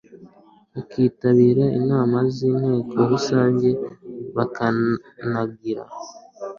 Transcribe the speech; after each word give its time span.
bakitabira 0.73 1.65
inama 1.79 2.17
z 2.33 2.37
inteko 2.51 2.97
rusange 3.11 3.69
bakanagira 4.35 5.83